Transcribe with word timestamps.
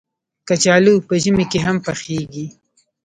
کچالو 0.47 0.95
په 1.07 1.13
ژمي 1.23 1.45
کې 1.51 1.59
هم 1.65 1.77
پخېږي 1.85 2.45